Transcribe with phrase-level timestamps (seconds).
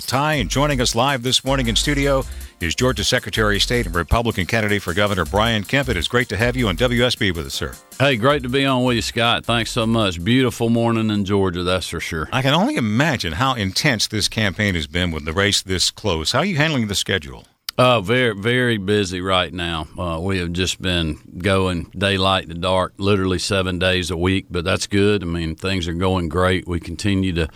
[0.00, 0.34] tie.
[0.34, 2.24] And joining us live this morning in studio
[2.60, 5.88] is Georgia Secretary of State and Republican candidate for Governor Brian Kemp.
[5.88, 7.74] It is great to have you on WSB with us, sir.
[7.98, 9.44] Hey, great to be on with you, Scott.
[9.44, 10.22] Thanks so much.
[10.22, 12.28] Beautiful morning in Georgia, that's for sure.
[12.32, 16.32] I can only imagine how intense this campaign has been with the race this close.
[16.32, 17.44] How are you handling the schedule?
[17.78, 19.86] Uh, very, very busy right now.
[19.96, 24.64] Uh, we have just been going daylight to dark, literally seven days a week, but
[24.64, 25.22] that's good.
[25.22, 26.66] I mean, things are going great.
[26.66, 27.48] We continue to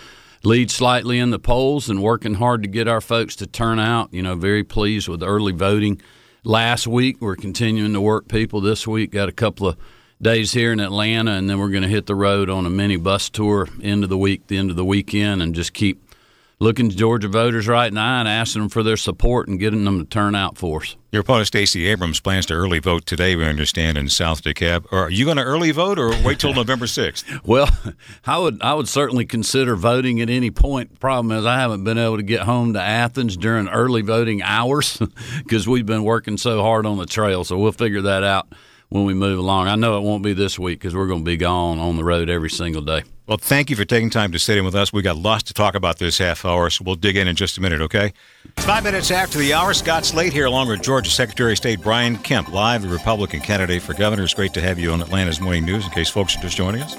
[0.45, 4.13] lead slightly in the polls and working hard to get our folks to turn out.
[4.13, 6.01] You know, very pleased with early voting
[6.45, 7.19] last week.
[7.21, 9.13] We're continuing to work people this week.
[9.13, 9.77] Got a couple of
[10.21, 12.97] days here in Atlanta, and then we're going to hit the road on a mini
[12.97, 16.02] bus tour end of the week, the end of the weekend, and just keep
[16.63, 19.99] looking to Georgia voters right now and asking them for their support and getting them
[19.99, 20.97] to turn out for us.
[21.11, 24.91] Your opponent, Stacey Abrams, plans to early vote today, we understand, in South DeKalb.
[24.93, 27.45] Are you going to early vote or wait till November 6th?
[27.45, 27.69] Well,
[28.25, 31.01] I would I would certainly consider voting at any point.
[31.01, 35.03] Problem is, I haven't been able to get home to Athens during early voting hours
[35.39, 37.43] because we've been working so hard on the trail.
[37.43, 38.47] So we'll figure that out
[38.89, 39.67] when we move along.
[39.67, 42.05] I know it won't be this week because we're going to be gone on the
[42.05, 43.03] road every single day.
[43.27, 44.93] Well, thank you for taking time to sit in with us.
[44.93, 47.57] We got lots to talk about this half hour, so we'll dig in in just
[47.57, 48.13] a minute, okay?
[48.57, 52.17] Five minutes after the hour, Scott Slade here, along with Georgia Secretary of State Brian
[52.19, 54.25] Kemp, live, the Republican candidate for governor.
[54.25, 55.85] It's great to have you on Atlanta's Morning News.
[55.85, 56.97] In case folks are just joining us,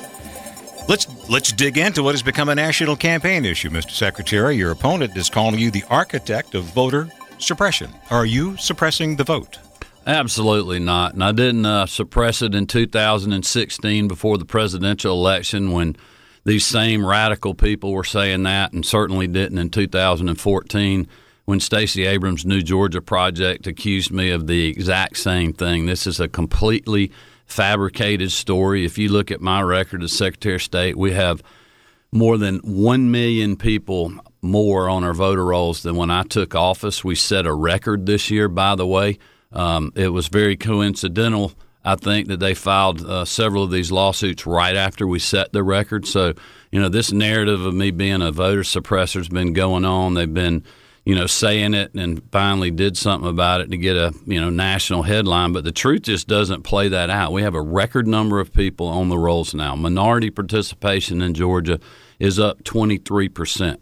[0.87, 3.91] let's let's dig into what has become a national campaign issue, Mr.
[3.91, 4.55] Secretary.
[4.55, 7.93] Your opponent is calling you the architect of voter suppression.
[8.09, 9.59] Are you suppressing the vote?
[10.05, 11.13] Absolutely not.
[11.13, 15.95] And I didn't uh, suppress it in 2016 before the presidential election when
[16.45, 21.07] these same radical people were saying that, and certainly didn't in 2014
[21.45, 25.85] when Stacey Abrams' New Georgia Project accused me of the exact same thing.
[25.85, 27.11] This is a completely
[27.45, 28.85] fabricated story.
[28.85, 31.41] If you look at my record as Secretary of State, we have
[32.11, 37.03] more than 1 million people more on our voter rolls than when I took office.
[37.03, 39.17] We set a record this year, by the way.
[39.53, 41.53] Um, it was very coincidental,
[41.85, 45.63] I think, that they filed uh, several of these lawsuits right after we set the
[45.63, 46.07] record.
[46.07, 46.33] So,
[46.71, 50.15] you know, this narrative of me being a voter suppressor has been going on.
[50.15, 50.63] They've been,
[51.05, 54.49] you know, saying it and finally did something about it to get a, you know,
[54.49, 55.53] national headline.
[55.53, 57.31] But the truth just doesn't play that out.
[57.31, 59.75] We have a record number of people on the rolls now.
[59.75, 61.79] Minority participation in Georgia
[62.17, 63.79] is up 23 percent.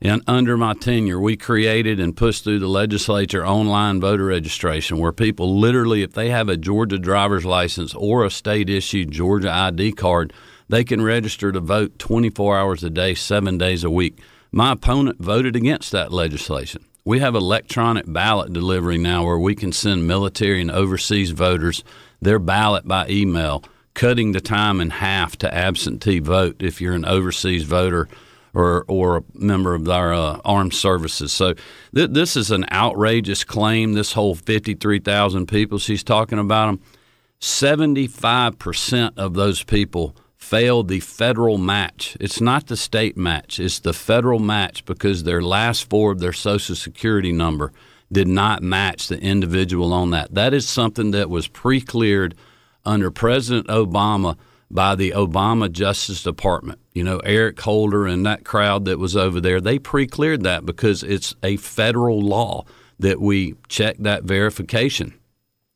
[0.00, 5.10] And under my tenure, we created and pushed through the legislature online voter registration where
[5.10, 9.92] people literally, if they have a Georgia driver's license or a state issued Georgia ID
[9.92, 10.32] card,
[10.68, 14.20] they can register to vote 24 hours a day, seven days a week.
[14.52, 16.84] My opponent voted against that legislation.
[17.04, 21.82] We have electronic ballot delivery now where we can send military and overseas voters
[22.20, 23.64] their ballot by email,
[23.94, 28.08] cutting the time in half to absentee vote if you're an overseas voter
[28.54, 31.32] or or a member of our uh, armed services.
[31.32, 31.54] So
[31.94, 33.92] th- this is an outrageous claim.
[33.92, 36.80] This whole fifty three thousand people she's talking about them.
[37.40, 42.16] Seventy five percent of those people failed the federal match.
[42.20, 43.60] It's not the state match.
[43.60, 47.72] It's the federal match because their last four of their social security number
[48.10, 50.34] did not match the individual on that.
[50.34, 52.34] That is something that was pre cleared
[52.84, 54.36] under President Obama
[54.70, 56.80] by the Obama Justice Department.
[56.92, 60.66] You know, Eric Holder and that crowd that was over there, they pre cleared that
[60.66, 62.64] because it's a federal law
[62.98, 65.14] that we check that verification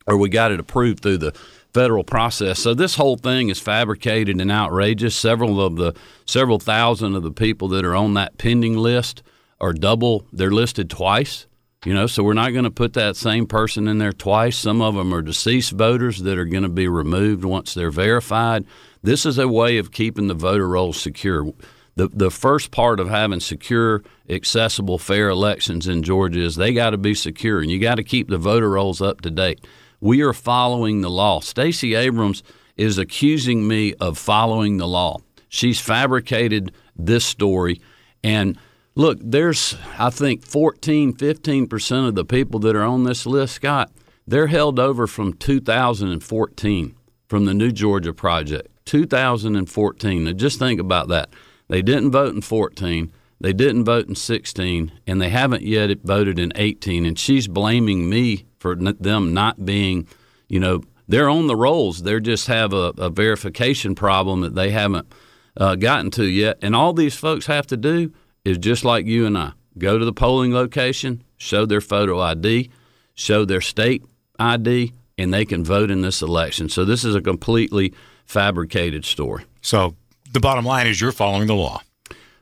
[0.07, 1.33] or we got it approved through the
[1.73, 2.59] federal process.
[2.59, 5.17] So this whole thing is fabricated and outrageous.
[5.17, 5.95] Several of the
[6.27, 9.23] several thousand of the people that are on that pending list
[9.61, 11.47] are double, they're listed twice.
[11.85, 14.57] You know, so we're not going to put that same person in there twice.
[14.57, 18.65] Some of them are deceased voters that are going to be removed once they're verified.
[19.03, 21.53] This is a way of keeping the voter rolls secure.
[21.97, 26.91] The, the first part of having secure, accessible, fair elections in Georgia is they got
[26.91, 29.67] to be secure, and you got to keep the voter rolls up to date.
[30.01, 31.41] We are following the law.
[31.41, 32.45] Stacey Abrams
[32.77, 35.19] is accusing me of following the law.
[35.49, 37.81] She's fabricated this story,
[38.23, 38.57] and–
[38.95, 43.91] Look, there's, I think, 14, 15% of the people that are on this list, Scott,
[44.27, 46.95] they're held over from 2014
[47.27, 48.69] from the New Georgia Project.
[48.85, 50.25] 2014.
[50.25, 51.31] Now, just think about that.
[51.69, 53.11] They didn't vote in 14,
[53.41, 57.07] they didn't vote in 16, and they haven't yet voted in 18.
[57.07, 60.07] And she's blaming me for them not being,
[60.49, 62.03] you know, they're on the rolls.
[62.03, 65.13] They just have a, a verification problem that they haven't
[65.57, 66.59] uh, gotten to yet.
[66.63, 68.13] And all these folks have to do
[68.45, 72.71] is just like you and I go to the polling location, show their photo ID,
[73.15, 74.05] show their state
[74.39, 76.69] ID, and they can vote in this election.
[76.69, 77.95] So this is a completely
[78.27, 79.45] fabricated story.
[79.61, 79.95] So
[80.33, 81.83] the bottom line is you're following the law.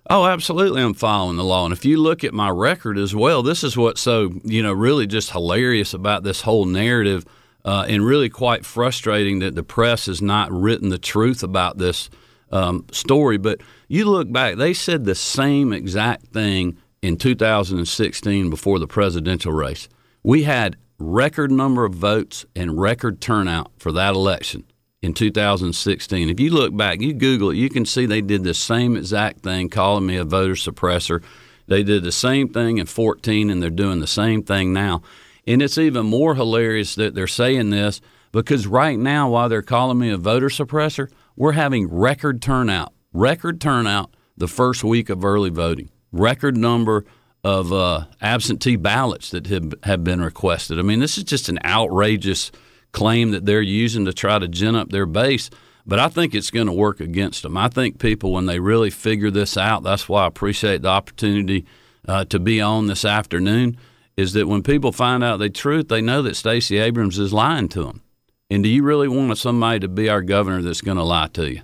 [0.09, 0.83] Oh, absolutely.
[0.83, 1.65] I'm following the law.
[1.65, 4.73] And if you look at my record as well, this is what's so, you know,
[4.73, 7.25] really just hilarious about this whole narrative
[7.65, 12.11] uh, and really quite frustrating that the press has not written the truth about this
[12.51, 13.39] um, story.
[13.39, 19.53] But you look back, they said the same exact thing in 2016 before the presidential
[19.53, 19.89] race.
[20.23, 24.65] We had record number of votes and record turnout for that election
[25.03, 26.29] in 2016.
[26.29, 29.41] If you look back, you Google it, you can see they did the same exact
[29.41, 31.23] thing, calling me a voter suppressor.
[31.67, 35.03] They did the same thing in 14, and they're doing the same thing now.
[35.47, 38.01] And it's even more hilarious that they're saying this
[38.33, 43.63] because right now, while they're calling me a voter suppressor, we're having record turnout, record
[43.63, 47.07] turnout the first week of early voting, record number
[47.43, 50.79] of uh, absentee ballots that have, have been requested.
[50.79, 52.53] I mean, this is just an outrageous
[52.93, 55.49] claim that they're using to try to gin up their base.
[55.87, 57.57] But I think it's going to work against them.
[57.57, 61.65] I think people, when they really figure this out, that's why I appreciate the opportunity
[62.07, 63.79] uh, to be on this afternoon,
[64.15, 67.71] is that when people find out the truth, they know that Stacey Abrams is lying
[67.71, 68.03] to them.
[68.51, 71.49] And do you really want somebody to be our governor that's going to lie to
[71.53, 71.63] you?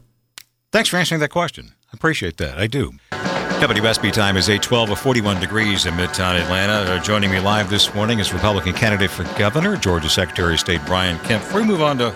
[0.71, 1.73] Thanks for answering that question.
[1.89, 2.59] I appreciate that.
[2.59, 2.93] I do.
[3.11, 6.93] WSB time is 812 or 41 degrees in Midtown Atlanta.
[6.93, 10.81] Uh, joining me live this morning is Republican candidate for governor, Georgia Secretary of State
[10.87, 11.43] Brian Kemp.
[11.43, 12.15] Before we move on to,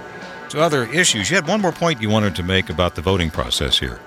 [0.50, 3.31] to other issues, you had one more point you wanted to make about the voting
[3.31, 3.99] process here.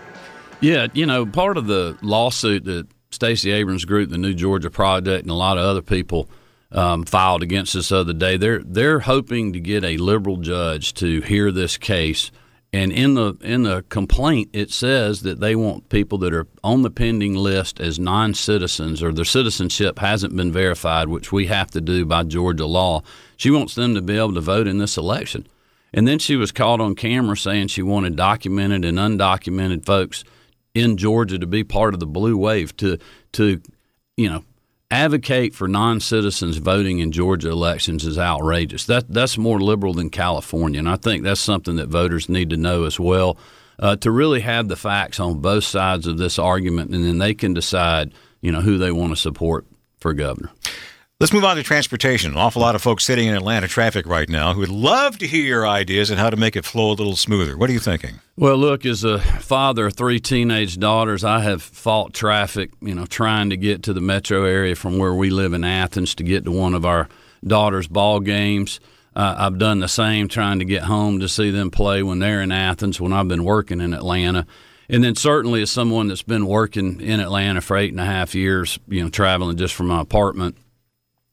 [0.61, 5.23] Yeah, you know, part of the lawsuit that Stacey Abrams Group, the New Georgia Project,
[5.23, 6.29] and a lot of other people
[6.73, 10.93] um, filed against us the other day, they're they're hoping to get a liberal judge
[10.95, 12.31] to hear this case–
[12.73, 16.81] and in the in the complaint, it says that they want people that are on
[16.81, 21.81] the pending list as non-citizens or their citizenship hasn't been verified, which we have to
[21.81, 23.03] do by Georgia law.
[23.37, 25.45] She wants them to be able to vote in this election.
[25.93, 30.23] And then she was caught on camera saying she wanted documented and undocumented folks
[30.73, 32.97] in Georgia to be part of the blue wave to
[33.33, 33.61] to
[34.17, 34.43] you know
[34.93, 38.85] advocate for non-citizens voting in Georgia elections is outrageous.
[38.85, 42.57] That that's more liberal than California, and I think that's something that voters need to
[42.57, 43.37] know as well.
[43.79, 47.33] Uh, to really have the facts on both sides of this argument, and then they
[47.33, 49.65] can decide, you know, who they want to support
[49.99, 50.51] for governor.
[51.23, 52.31] Let's move on to transportation.
[52.31, 55.25] An awful lot of folks sitting in Atlanta traffic right now who would love to
[55.25, 57.57] hear your ideas on how to make it flow a little smoother.
[57.57, 58.19] What are you thinking?
[58.35, 63.05] Well, look, as a father of three teenage daughters, I have fought traffic, you know,
[63.05, 66.43] trying to get to the metro area from where we live in Athens to get
[66.43, 67.07] to one of our
[67.41, 68.81] daughters' ball games.
[69.15, 72.41] Uh, I've done the same trying to get home to see them play when they're
[72.41, 74.45] in Athens when I've been working in Atlanta.
[74.89, 78.35] And then certainly as someone that's been working in Atlanta for eight and a half
[78.35, 80.57] years, you know, traveling just from my apartment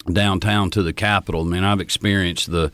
[0.06, 1.42] downtown to the capitol.
[1.42, 2.72] I mean, I've experienced the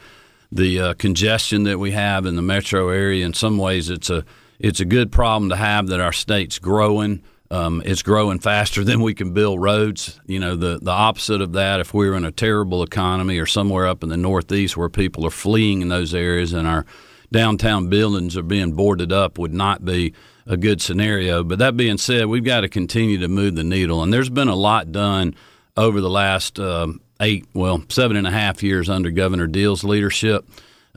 [0.53, 3.27] the uh, congestion that we have in the metro area.
[3.27, 4.25] In some ways, it's a
[4.59, 7.23] it's a good problem to have that our state's growing.
[7.49, 10.21] Um, it's growing faster than we can build roads.
[10.27, 13.47] You know, the the opposite of that, if we were in a terrible economy or
[13.47, 16.87] somewhere up in the Northeast where people are fleeing in those areas and our
[17.33, 20.15] downtown buildings are being boarded up, would not be
[20.47, 21.43] a good scenario.
[21.43, 24.49] But that being said, we've got to continue to move the needle, and there's been
[24.49, 25.35] a lot done
[25.77, 30.49] over the last um, eight, well, seven and a half years under Governor Deal's leadership.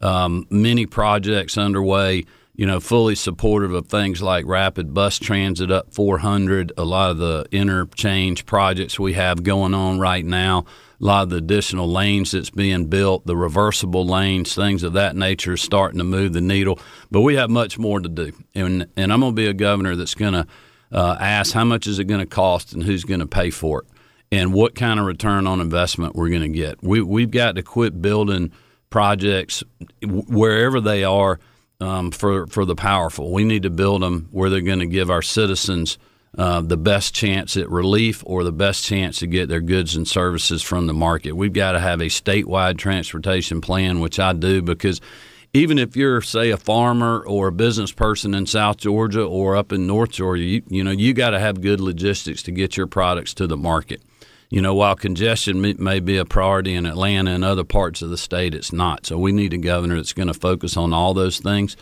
[0.02, 2.26] Um, many projects underway,
[2.56, 7.18] you know, fully supportive of things like rapid bus transit up 400, a lot of
[7.18, 10.66] the interchange projects we have going on right now,
[11.02, 15.16] a lot of the additional lanes that's being built, the reversible lanes, things of that
[15.16, 16.80] nature starting to move the needle.
[17.12, 18.32] But we have much more to do.
[18.56, 20.48] And, and I'm going to be a governor that's going to
[20.92, 23.82] uh, ask how much is it going to cost and who's going to pay for
[23.82, 23.88] it
[24.32, 26.84] and what kind of return on investment we're going to get.
[26.84, 28.52] We, we've got to quit building
[28.90, 29.64] projects
[30.04, 31.40] wherever they are
[31.80, 33.32] um, for, for the powerful.
[33.32, 35.98] We need to build them where they're going to give our citizens
[36.38, 40.08] uh, the best chance at relief or the best chance to get their goods and
[40.08, 41.32] services from the market.
[41.32, 45.02] We've got to have a statewide transportation plan, which I do because
[45.54, 49.72] even if you're say a farmer or a business person in South Georgia or up
[49.72, 52.86] in North Georgia, you, you know you got to have good logistics to get your
[52.86, 54.04] products to the market
[54.50, 58.18] you know, while congestion may be a priority in Atlanta and other parts of the
[58.18, 59.06] state, it's not.
[59.06, 61.78] So we need a governor that's going to focus on all those things.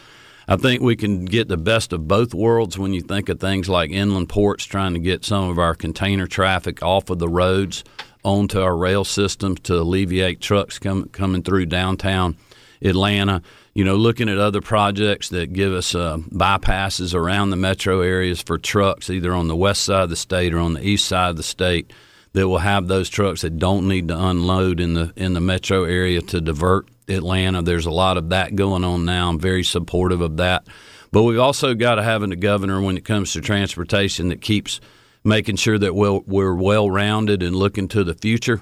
[0.50, 3.70] I think we can get the best of both worlds when you think of things
[3.70, 7.84] like inland ports trying to get some of our container traffic off of the roads
[8.24, 12.36] onto our rail systems to alleviate trucks com- coming through downtown
[12.82, 13.42] Atlanta.
[13.74, 18.42] You know, looking at other projects that give us uh, bypasses around the metro areas
[18.42, 21.30] for trucks, either on the west side of the state or on the east side
[21.30, 21.92] of the state
[22.38, 25.86] that will have those trucks that don't need to unload in the in the metro
[25.86, 27.64] area to divert Atlanta.
[27.64, 29.30] There's a lot of that going on now.
[29.30, 30.68] I'm very supportive of that.
[31.12, 34.80] But we've also got to have a governor when it comes to transportation that keeps
[35.24, 38.62] making sure that we'll, we're well rounded and looking to the future,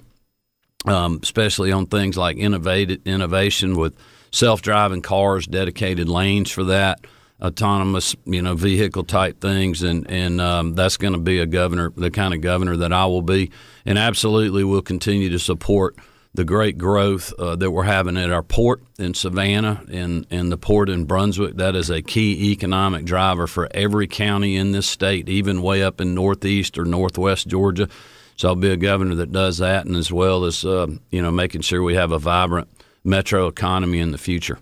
[0.85, 3.97] um, especially on things like innovation with
[4.31, 7.05] self driving cars, dedicated lanes for that,
[7.41, 11.91] autonomous you know vehicle type things, and and um, that's going to be a governor,
[11.95, 13.51] the kind of governor that I will be,
[13.85, 15.95] and absolutely will continue to support
[16.35, 20.57] the great growth uh, that we're having at our port in Savannah and, and the
[20.57, 21.55] port in Brunswick.
[21.55, 26.01] That is a key economic driver for every county in this state, even way up
[26.01, 27.87] in northeast or northwest Georgia.
[28.35, 31.31] So I'll be a governor that does that, and as well as uh, you know
[31.31, 32.67] making sure we have a vibrant
[33.03, 34.59] metro economy in the future.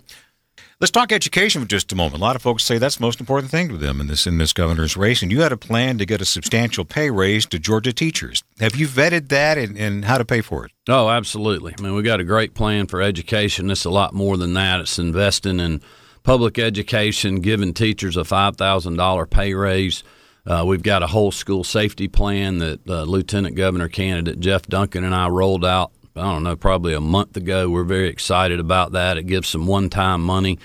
[0.84, 2.16] Let's talk education for just a moment.
[2.16, 4.38] A lot of folks say that's the most important thing to them in this in
[4.38, 7.58] this governor's race, and you had a plan to get a substantial pay raise to
[7.58, 8.44] Georgia teachers.
[8.60, 10.74] Have you vetted that and, and how to pay for it?
[10.90, 11.74] Oh, absolutely.
[11.80, 13.72] I mean, we got a great plan for education.
[13.72, 14.82] It's a lot more than that.
[14.82, 15.80] It's investing in
[16.24, 20.04] public education, giving teachers a five thousand dollar pay raise.
[20.46, 25.06] Uh, we've got a whole school safety plan that uh, Lieutenant Governor candidate Jeff Duncan
[25.06, 27.70] and I rolled out I don't know, probably a month ago.
[27.70, 29.18] We're very excited about that.
[29.18, 30.60] It gives some one time money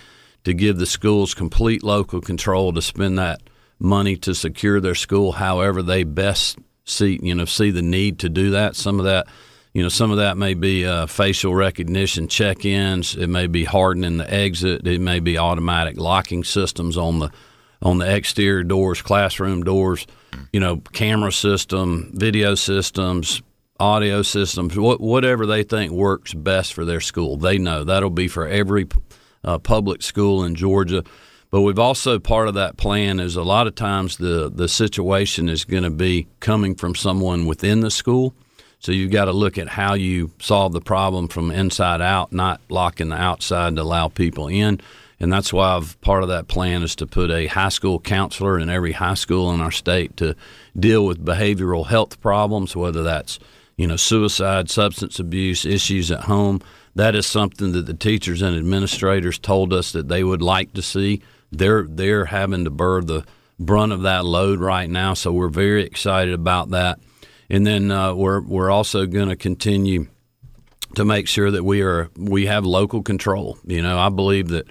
[0.45, 3.41] to give the schools complete local control to spend that
[3.79, 8.29] money to secure their school however they best see you know see the need to
[8.29, 8.77] do that.
[8.77, 9.27] Some of that
[9.73, 13.15] you know some of that may be uh, facial recognition check-ins.
[13.15, 14.87] It may be hardening the exit.
[14.87, 17.31] It may be automatic locking systems on the
[17.81, 20.07] on the exterior doors, classroom doors.
[20.53, 23.43] You know, camera system, video systems,
[23.81, 27.37] audio systems, whatever they think works best for their school.
[27.37, 28.89] They know that'll be for every
[29.45, 31.05] uh, public school in Georgia.
[31.51, 35.49] But we've also part of that plan is a lot of times the the situation
[35.49, 38.35] is going to be coming from someone within the school.
[38.81, 42.61] So you've got to look at how you solve the problem from inside out, not
[42.69, 44.81] locking the outside to allow people in.
[45.21, 48.57] And that's why I've, part of that plan is to put a high school counselor
[48.57, 50.37] in every high school in our state to
[50.79, 53.41] deal with behavioral health problems, whether that's
[53.79, 56.61] you know, suicide, substance abuse issues at home.
[56.97, 60.83] That is something that the teachers and administrators told us that they would like to
[60.83, 61.23] see.
[61.51, 63.25] They're they're having to bear the
[63.59, 66.99] brunt of that load right now, so we're very excited about that.
[67.49, 70.09] And then uh, we're we're also going to continue
[70.97, 73.59] to make sure that we are we have local control.
[73.65, 74.67] You know, I believe that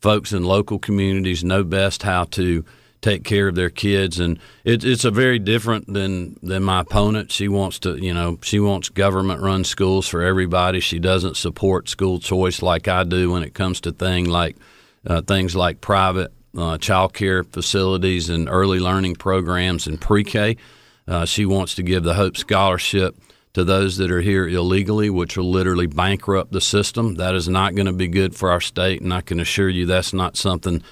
[0.00, 2.64] folks in local communities know best how to
[3.02, 7.30] take care of their kids, and it, it's a very different than than my opponent.
[7.30, 10.80] She wants to, you know, she wants government run schools for everybody.
[10.80, 14.56] She doesn't support school choice like I do when it comes to thing like
[15.06, 20.56] uh, things like private uh, child care facilities and early learning programs and pre-K.
[21.08, 23.16] Uh, she wants to give the Hope Scholarship
[23.54, 27.16] to those that are here illegally, which will literally bankrupt the system.
[27.16, 29.86] That is not going to be good for our state, and I can assure you
[29.86, 30.82] that's not something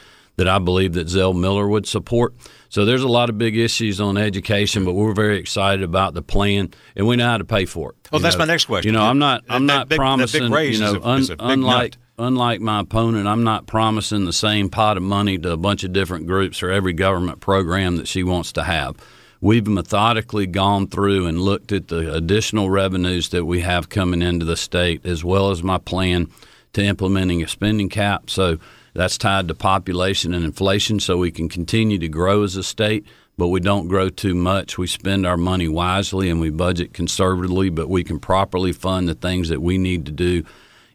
[0.41, 2.35] that I believe that Zell Miller would support.
[2.71, 6.23] So there's a lot of big issues on education, but we're very excited about the
[6.23, 8.09] plan, and we know how to pay for it.
[8.11, 8.91] Oh, that's know, my next question.
[8.91, 10.45] You know, I'm not I'm that not big, promising.
[10.45, 12.27] You know, a, un, unlike nut.
[12.27, 15.93] unlike my opponent, I'm not promising the same pot of money to a bunch of
[15.93, 18.97] different groups or every government program that she wants to have.
[19.43, 24.47] We've methodically gone through and looked at the additional revenues that we have coming into
[24.47, 26.29] the state, as well as my plan
[26.73, 28.31] to implementing a spending cap.
[28.31, 28.59] So
[28.95, 33.07] that's tied to population and inflation, so we can continue to grow as a state,
[33.37, 34.79] but we don't grow too much.
[34.79, 39.15] We spend our money wisely and we budget conservatively, but we can properly fund the
[39.15, 40.45] things that we need to do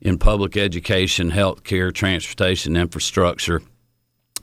[0.02, 3.62] in public education, health care, transportation, infrastructure,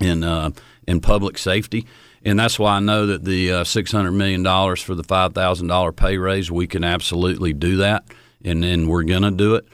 [0.01, 0.51] and uh,
[0.89, 1.87] in public safety.
[2.25, 4.45] And that's why I know that the uh, $600 million
[4.77, 8.05] for the $5,000 pay raise, we can absolutely do that,
[8.45, 9.65] and then we're going to do it.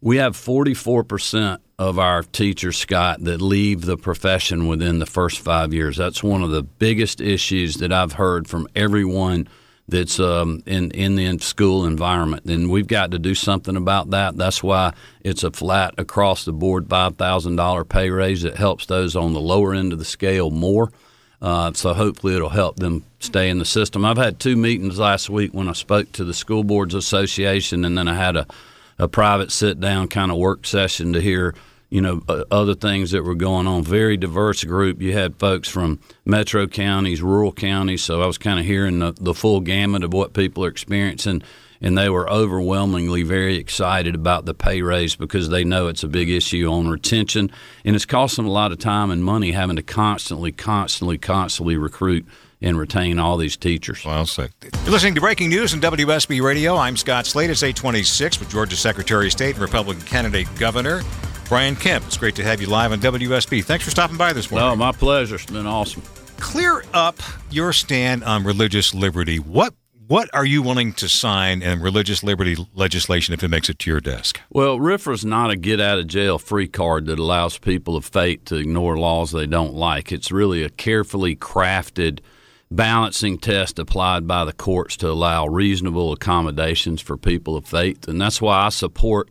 [0.00, 5.74] We have 44% of our teachers, Scott, that leave the profession within the first five
[5.74, 5.96] years.
[5.96, 9.48] That's one of the biggest issues that I've heard from everyone
[9.88, 14.36] that's um, in in the school environment, and we've got to do something about that.
[14.36, 18.42] That's why it's a flat across the board five thousand dollar pay raise.
[18.42, 20.92] that helps those on the lower end of the scale more.
[21.40, 24.04] Uh, so hopefully it'll help them stay in the system.
[24.04, 27.96] I've had two meetings last week when I spoke to the School Boards Association, and
[27.96, 28.46] then I had a
[28.98, 31.54] a private sit down kind of work session to hear
[31.90, 33.82] you know uh, other things that were going on.
[33.82, 35.00] Very diverse group.
[35.00, 38.02] You had folks from metro counties, rural counties.
[38.02, 41.42] So I was kind of hearing the, the full gamut of what people are experiencing,
[41.80, 46.08] and they were overwhelmingly very excited about the pay raise because they know it's a
[46.08, 47.50] big issue on retention,
[47.84, 51.76] and it's costing them a lot of time and money having to constantly, constantly, constantly
[51.76, 52.26] recruit
[52.60, 54.04] and retain all these teachers.
[54.04, 54.50] Well said.
[54.84, 56.76] You're listening to Breaking News on WSB Radio.
[56.76, 57.50] I'm Scott Slade.
[57.50, 61.02] It's 826 with Georgia Secretary of State and Republican candidate Governor
[61.48, 62.04] Brian Kemp.
[62.06, 63.64] It's great to have you live on WSB.
[63.64, 64.68] Thanks for stopping by this morning.
[64.68, 65.36] No, my pleasure.
[65.36, 66.02] It's been awesome.
[66.38, 67.16] clear up
[67.50, 69.38] your stand on religious liberty.
[69.38, 69.74] What
[70.08, 73.90] what are you willing to sign in religious liberty legislation if it makes it to
[73.90, 74.40] your desk?
[74.48, 78.46] Well, RFRA's not a get out of jail free card that allows people of faith
[78.46, 80.10] to ignore laws they don't like.
[80.10, 82.20] It's really a carefully crafted
[82.70, 88.06] balancing test applied by the courts to allow reasonable accommodations for people of faith.
[88.08, 89.30] And that's why I support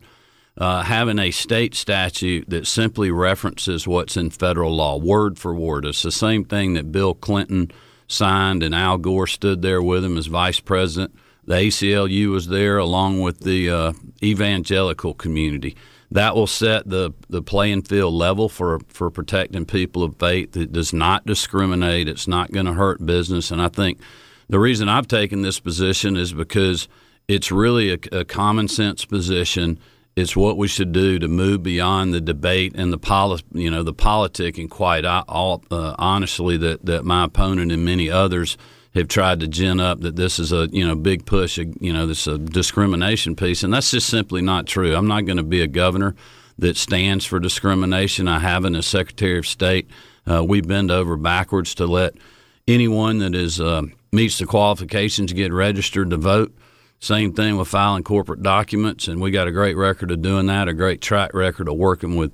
[0.56, 5.84] uh, having a state statute that simply references what's in federal law, word for word.
[5.84, 7.70] It's the same thing that Bill Clinton
[8.08, 11.14] signed, and Al Gore stood there with him as vice president.
[11.44, 13.92] The ACLU was there along with the uh,
[14.22, 15.76] evangelical community.
[16.10, 20.56] That will set the, the playing field level for, for protecting people of faith.
[20.56, 22.08] It does not discriminate.
[22.08, 23.50] It's not going to hurt business.
[23.50, 24.00] And I think
[24.48, 26.88] the reason I've taken this position is because
[27.28, 29.78] it's really a, a common sense position
[30.18, 33.84] it's what we should do to move beyond the debate and the poli- you know
[33.84, 38.58] the politic and quite all, uh, honestly that, that my opponent and many others
[38.94, 42.06] have tried to gin up that this is a you know big push you know
[42.06, 44.94] this a discrimination piece and that's just simply not true.
[44.94, 46.14] I'm not going to be a governor
[46.58, 48.26] that stands for discrimination.
[48.28, 49.88] I haven't as Secretary of State.
[50.26, 52.14] Uh, we bend over backwards to let
[52.66, 56.54] anyone that is uh, meets the qualifications get registered to vote.
[57.00, 60.66] Same thing with filing corporate documents, and we got a great record of doing that,
[60.66, 62.32] a great track record of working with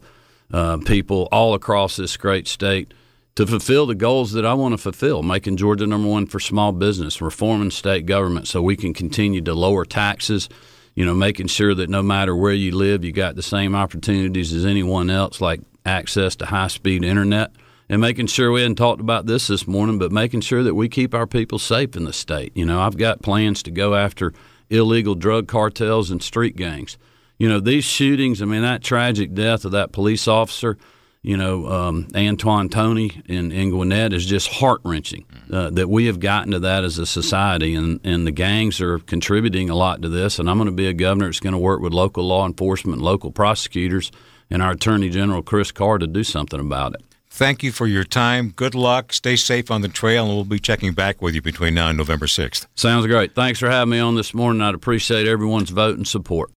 [0.52, 2.94] uh, people all across this great state
[3.36, 6.72] to fulfill the goals that I want to fulfill, making Georgia number one for small
[6.72, 10.48] business, reforming state government so we can continue to lower taxes,
[10.94, 14.52] you know, making sure that no matter where you live, you got the same opportunities
[14.52, 17.50] as anyone else, like access to high speed internet
[17.88, 20.88] and making sure we hadn't talked about this this morning, but making sure that we
[20.88, 22.52] keep our people safe in the state.
[22.54, 24.32] You know, I've got plans to go after
[24.70, 26.96] illegal drug cartels and street gangs.
[27.38, 30.78] You know, these shootings, I mean, that tragic death of that police officer,
[31.24, 36.04] you know, um, Antwan Toney in, in Gwinnett is just heart wrenching uh, that we
[36.04, 37.74] have gotten to that as a society.
[37.74, 40.38] And, and the gangs are contributing a lot to this.
[40.38, 43.00] And I'm going to be a governor that's going to work with local law enforcement,
[43.00, 44.12] local prosecutors,
[44.50, 47.00] and our Attorney General, Chris Carr, to do something about it.
[47.30, 48.50] Thank you for your time.
[48.50, 49.14] Good luck.
[49.14, 51.96] Stay safe on the trail, and we'll be checking back with you between now and
[51.96, 52.66] November 6th.
[52.74, 53.34] Sounds great.
[53.34, 54.60] Thanks for having me on this morning.
[54.60, 56.52] I'd appreciate everyone's vote and support.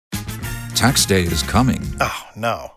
[0.75, 1.81] Tax day is coming.
[2.01, 2.76] Oh, no.